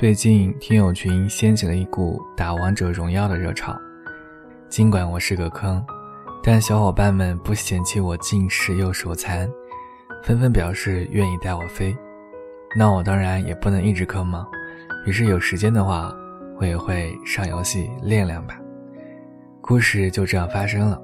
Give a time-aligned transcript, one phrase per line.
[0.00, 3.76] 最近听友群掀起了一股打王者荣耀的热潮，
[4.68, 5.84] 尽管我是个坑，
[6.40, 9.50] 但小伙伴们不嫌弃我近视又手残，
[10.22, 11.96] 纷纷表示愿意带我飞。
[12.76, 14.46] 那我当然也不能一直坑嘛，
[15.04, 16.14] 于是有时间的话，
[16.60, 18.56] 我也会上游戏练练吧。
[19.60, 21.02] 故事就这样发生了。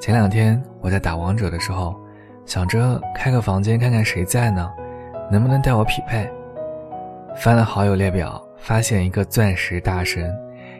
[0.00, 1.94] 前两天我在打王者的时候，
[2.44, 4.68] 想着开个房间看看谁在呢，
[5.30, 6.28] 能不能带我匹配。
[7.36, 10.34] 翻了好友列表，发现一个钻石大神，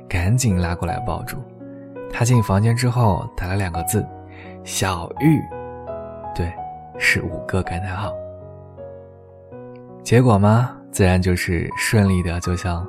[0.09, 1.37] 赶紧拉过来抱住。
[2.13, 4.05] 他进房间之后打了两个字
[4.65, 5.41] ：“小玉。”
[6.35, 6.53] 对，
[6.99, 8.13] 是五个感叹号。
[10.03, 12.87] 结果嘛，自然就是顺利的，就像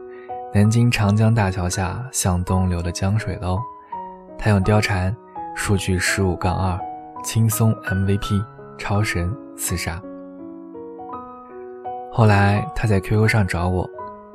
[0.54, 3.60] 南京长江大桥下向东流的江水喽。
[4.38, 5.16] 他用貂蝉，
[5.54, 6.80] 数据十五杠二，
[7.24, 8.42] 轻松 MVP，
[8.78, 10.02] 超神四杀。
[12.12, 13.88] 后来他在 QQ 上找我，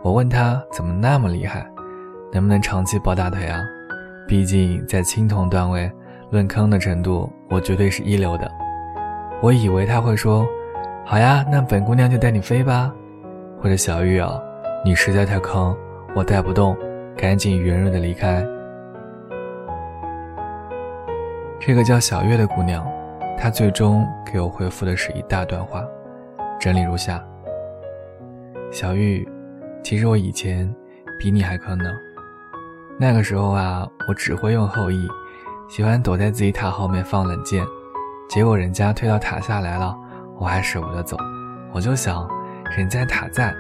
[0.03, 1.67] 我问他怎么那么厉害，
[2.33, 3.61] 能不能长期抱大腿啊？
[4.27, 5.91] 毕竟在青铜段位
[6.30, 8.50] 论坑的程度，我绝对是一流的。
[9.42, 10.47] 我以为他会说，
[11.05, 12.91] 好呀，那本姑娘就带你飞吧，
[13.61, 14.41] 或者小玉啊，
[14.84, 15.77] 你实在太坑，
[16.14, 16.77] 我带不动，
[17.17, 18.47] 赶紧圆润的离开。
[21.61, 22.86] 这个叫小月的姑娘，
[23.36, 25.83] 她最终给我回复的是一大段话，
[26.61, 27.22] 整理如下。
[28.75, 29.25] 小玉，
[29.84, 30.69] 其实我以前
[31.17, 31.92] 比你还坑呢。
[32.98, 35.08] 那个时候啊，我只会用后羿，
[35.69, 37.64] 喜欢躲在自己塔后面放冷箭，
[38.28, 39.97] 结果人家推到塔下来了，
[40.41, 41.17] 我还舍不得走。
[41.72, 42.28] 我就想，
[42.77, 43.55] 人家塔在，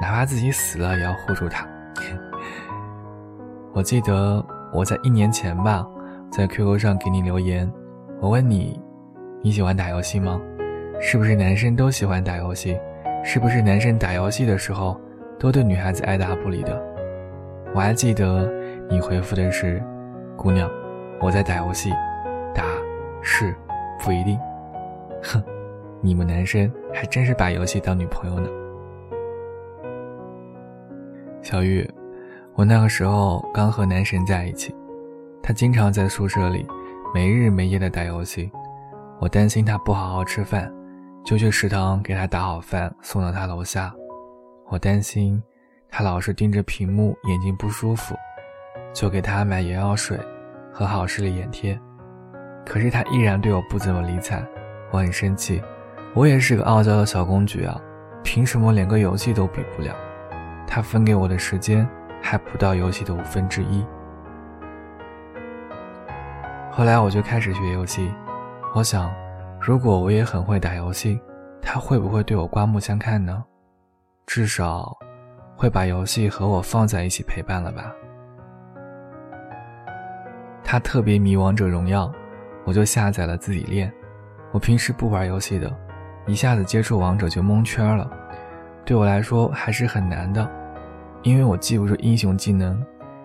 [0.00, 1.68] 哪怕自己死了也要护住塔。
[3.74, 5.86] 我记得我在一年前吧，
[6.32, 7.70] 在 QQ 上给你留言，
[8.22, 8.80] 我问你，
[9.42, 10.40] 你喜欢打游戏吗？
[10.98, 12.74] 是不是男生都喜欢打游戏？
[13.28, 14.98] 是不是男生打游戏的时候
[15.36, 16.80] 都对女孩子爱答不理的？
[17.74, 18.48] 我还记得
[18.88, 19.82] 你回复的是
[20.38, 20.70] ：“姑娘，
[21.20, 21.90] 我在打游戏，
[22.54, 22.62] 打
[23.20, 23.52] 是
[23.98, 24.38] 不一定。”
[25.24, 25.42] 哼，
[26.00, 28.48] 你们男生还真是把游戏当女朋友呢。
[31.42, 31.84] 小玉，
[32.54, 34.72] 我那个时候刚和男神在一起，
[35.42, 36.64] 他经常在宿舍里
[37.12, 38.52] 没日没夜的打游戏，
[39.18, 40.72] 我担心他不好好吃饭。
[41.26, 43.92] 就去食堂给他打好饭，送到他楼下。
[44.68, 45.42] 我担心
[45.90, 48.14] 他老是盯着屏幕，眼睛不舒服，
[48.92, 50.16] 就给他买眼药水
[50.72, 51.76] 和好视力眼贴。
[52.64, 54.40] 可是他依然对我不怎么理睬，
[54.92, 55.60] 我很生气。
[56.14, 57.76] 我也是个傲娇的小公举啊，
[58.22, 59.96] 凭什么连个游戏都比不了？
[60.64, 61.88] 他分给我的时间
[62.22, 63.84] 还不到游戏的五分之一。
[66.70, 68.12] 后来我就开始学游戏，
[68.76, 69.12] 我想。
[69.66, 71.20] 如果我也很会打游戏，
[71.60, 73.42] 他会不会对我刮目相看呢？
[74.24, 74.96] 至少，
[75.56, 77.92] 会把游戏和我放在一起陪伴了吧。
[80.62, 82.08] 他特别迷王者荣耀，
[82.64, 83.92] 我就下载了自己练。
[84.52, 85.68] 我平时不玩游戏的，
[86.28, 88.08] 一下子接触王者就蒙圈了，
[88.84, 90.48] 对我来说还是很难的，
[91.24, 92.80] 因为我记不住英雄技能，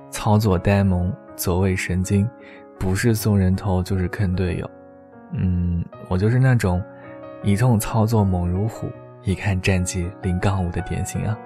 [0.09, 2.27] 操作呆萌，走位神经，
[2.79, 4.67] 不是送人头就是坑队友。
[5.33, 6.83] 嗯，我就是那种
[7.43, 8.89] 一通操作猛如虎，
[9.23, 11.37] 一看战绩零杠五的典型啊。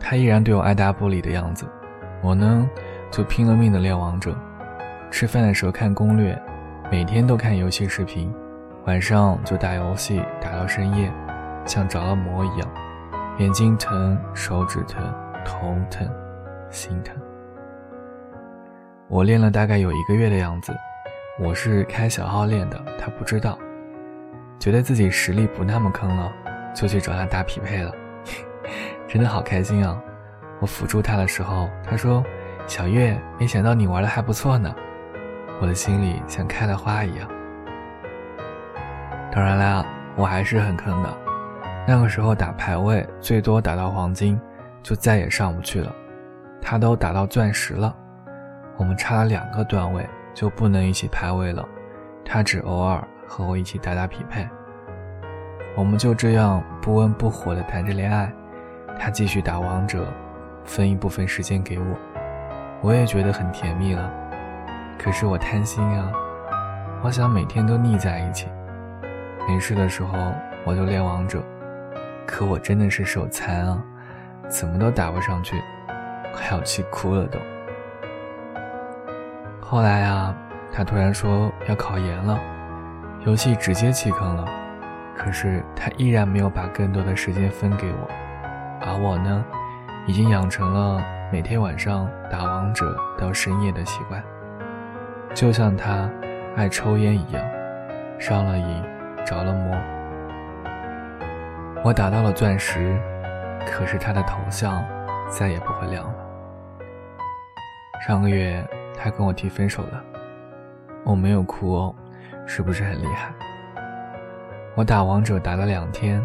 [0.00, 1.66] 他依然对我爱答不理的样子，
[2.22, 2.68] 我呢
[3.10, 4.34] 就拼了命的练王者，
[5.10, 6.40] 吃饭的时候看攻略，
[6.90, 8.32] 每天都看游戏视频，
[8.86, 11.12] 晚上就打游戏打到深夜，
[11.64, 12.68] 像着了魔一样，
[13.38, 15.02] 眼睛疼，手指疼，
[15.44, 16.08] 头疼，
[16.70, 17.14] 心疼。
[19.08, 20.74] 我练了大概有一个月的样子。
[21.40, 23.56] 我是开小号练的，他不知道，
[24.58, 26.32] 觉得自己实力不那么坑了，
[26.74, 27.92] 就去找他打匹配了，
[29.06, 29.96] 真的好开心啊！
[30.58, 32.24] 我辅助他的时候，他说
[32.66, 34.74] ：“小月，没想到你玩的还不错呢。”
[35.62, 37.28] 我的心里像开了花一样。
[39.30, 41.18] 当然啦，我还是很坑的，
[41.86, 44.40] 那个时候打排位最多打到黄金，
[44.82, 45.94] 就再也上不去了。
[46.60, 47.94] 他都打到钻石了，
[48.76, 50.04] 我们差了两个段位。
[50.38, 51.68] 就不能一起排位了，
[52.24, 54.48] 他只偶尔和我一起打打匹配。
[55.74, 58.32] 我们就这样不温不火的谈着恋爱，
[58.96, 60.06] 他继续打王者，
[60.64, 61.84] 分一部分时间给我，
[62.82, 64.08] 我也觉得很甜蜜了。
[64.96, 66.12] 可是我贪心啊，
[67.02, 68.46] 我想每天都腻在一起。
[69.48, 70.16] 没事的时候
[70.64, 71.42] 我就练王者，
[72.24, 73.82] 可我真的是手残啊，
[74.48, 75.60] 怎么都打不上去，
[76.32, 77.40] 快要气哭了都。
[79.70, 80.34] 后来啊，
[80.72, 82.40] 他突然说要考研了，
[83.26, 84.46] 游戏直接弃坑了。
[85.14, 88.08] 可是他依然没有把更多的时间分给我。
[88.80, 89.44] 而我呢，
[90.06, 94.24] 已经养成了每天晚上打王者到深夜的习惯，
[95.34, 96.08] 就像他
[96.56, 97.44] 爱抽烟一样，
[98.18, 98.82] 上了瘾，
[99.26, 99.76] 着了魔。
[101.84, 102.98] 我打到了钻石，
[103.66, 104.82] 可是他的头像
[105.28, 106.14] 再也不会亮了。
[108.06, 108.66] 上个月
[108.98, 110.02] 他跟我提分手了，
[111.04, 111.94] 我没有哭哦，
[112.46, 113.32] 是不是很厉害？
[114.74, 116.20] 我打王者打了两天，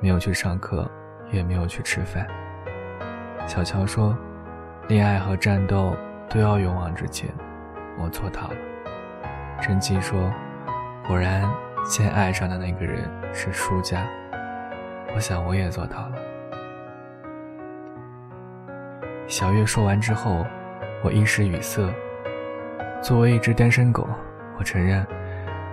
[0.00, 0.88] 没有去上课，
[1.30, 2.26] 也没有去吃饭。
[3.46, 4.16] 小乔说
[4.88, 5.96] ：“恋爱和战斗
[6.28, 7.28] 都要勇往直前。”
[7.98, 8.54] 我做到了。
[9.60, 10.30] 甄姬说
[11.06, 11.48] ：“果然，
[11.84, 14.06] 先爱上的那个人是输家。”
[15.14, 16.16] 我想我也做到了。
[19.26, 20.44] 小月说完之后，
[21.06, 21.88] 我一时语塞。
[23.00, 24.08] 作为一只单身狗，
[24.58, 25.06] 我承认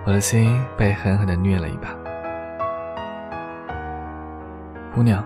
[0.06, 1.88] 我的心被狠狠的虐了一把。
[4.94, 5.24] 姑娘，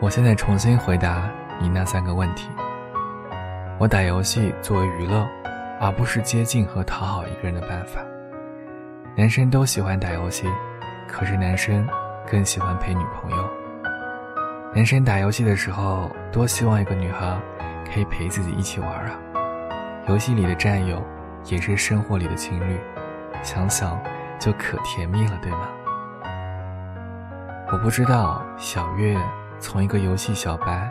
[0.00, 1.28] 我现在重新回答
[1.60, 2.48] 你那三个问题。
[3.78, 5.28] 我打游戏作为娱乐，
[5.78, 8.00] 而不是接近和讨好一个人的办法。
[9.18, 10.46] 男生都喜欢打游戏，
[11.06, 11.86] 可是男生
[12.26, 13.50] 更喜欢陪女朋友。
[14.74, 17.38] 男生打游戏的时候，多希望一个女孩
[17.92, 19.18] 可以陪自己一起玩啊！
[20.06, 21.02] 游戏里的战友，
[21.46, 22.78] 也是生活里的情侣，
[23.42, 24.00] 想想
[24.38, 25.68] 就可甜蜜了，对吗？
[27.72, 29.18] 我不知道小月
[29.58, 30.90] 从一个游戏小白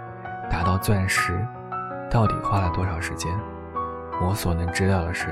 [0.50, 1.46] 打到钻石，
[2.10, 3.32] 到底花了多少时间。
[4.22, 5.28] 我所能知道的是，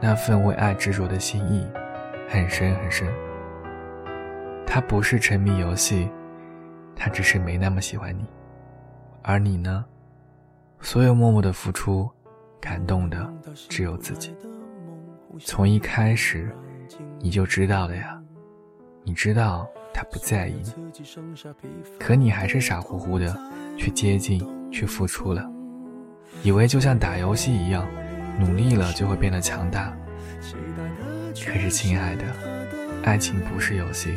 [0.00, 1.68] 那份为爱执着的心意
[2.28, 3.08] 很深很深。
[4.66, 6.10] 他不是沉迷游戏，
[6.94, 8.24] 他只是没那么喜欢你。
[9.22, 9.84] 而你呢？
[10.80, 12.10] 所有默默的付出，
[12.60, 13.32] 感动的
[13.68, 14.34] 只有自己。
[15.40, 16.54] 从一开始，
[17.20, 18.20] 你就知道了呀，
[19.02, 19.68] 你知道。
[19.96, 20.60] 他不在意，
[22.00, 23.32] 可你还是傻乎乎的
[23.76, 25.48] 去接近、去付出了，
[26.42, 27.86] 以为就像打游戏一样，
[28.40, 29.96] 努力了就会变得强大。
[31.46, 32.24] 可是，亲爱的，
[33.04, 34.12] 爱情不是游戏，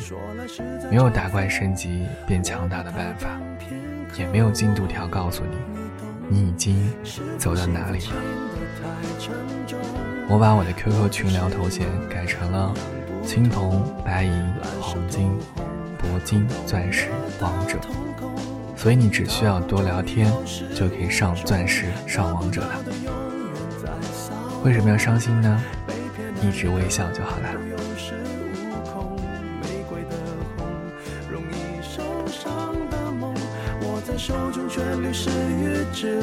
[0.89, 3.39] 没有打怪升级变强大的办法，
[4.17, 5.57] 也没有进度条告诉你
[6.29, 6.91] 你已经
[7.37, 8.13] 走到哪里了。
[10.29, 12.73] 我把我的 QQ 群聊头衔改成了
[13.23, 15.31] 青铜、白银、黄金。
[15.97, 17.09] 铂金、钻石、
[17.41, 17.77] 王者，
[18.77, 20.31] 所以你只需要多聊天，
[20.73, 22.75] 就可以上钻石、上王者了。
[24.63, 25.61] 为什么要伤心呢？
[26.41, 27.49] 一直微笑就好了。
[35.93, 36.19] 知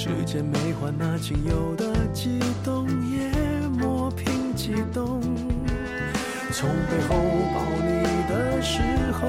[0.00, 3.32] 时间没换那仅有的悸动，也
[3.66, 5.20] 磨平激动。
[6.52, 7.16] 从背后
[7.52, 8.78] 抱你的时
[9.10, 9.26] 候，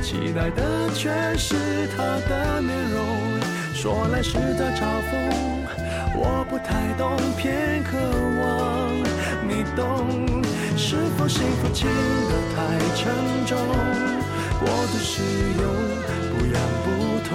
[0.00, 1.56] 期待的却是
[1.96, 3.02] 他的面容。
[3.74, 5.12] 说来是在嘲讽，
[6.14, 7.98] 我不太懂，偏渴
[8.38, 8.94] 望
[9.48, 10.40] 你懂。
[10.76, 13.10] 是否幸福轻得太沉
[13.44, 13.58] 重？
[14.60, 15.20] 过度使
[15.58, 15.66] 用，
[16.30, 16.86] 不痒不
[17.28, 17.34] 痛，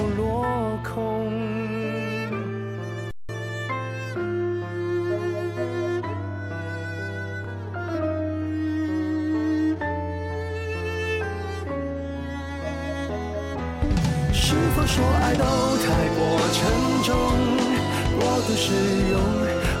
[14.75, 15.85] 否说爱都太
[16.15, 16.19] 过
[16.53, 16.59] 沉
[17.03, 17.09] 重，
[18.17, 18.71] 过度使
[19.11, 19.19] 用，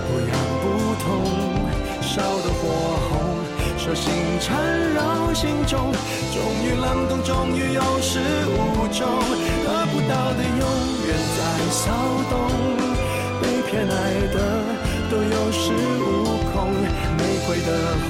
[0.07, 0.31] 不痒
[0.61, 0.63] 不
[1.01, 1.07] 痛，
[2.01, 2.61] 烧得火
[3.09, 3.11] 红。
[3.77, 4.51] 手心缠
[4.93, 5.91] 绕心中，
[6.33, 9.07] 终于冷冻，终于有始无终，
[9.63, 10.63] 得不到的永
[11.07, 11.39] 远在
[11.71, 11.91] 骚
[12.29, 12.33] 动，
[13.41, 13.91] 被偏爱
[14.33, 14.37] 的
[15.09, 16.05] 都有恃无
[16.51, 16.69] 恐，
[17.17, 17.69] 玫瑰的
[18.07, 18.09] 红，